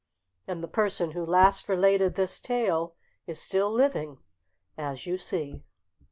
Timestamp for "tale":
2.39-2.95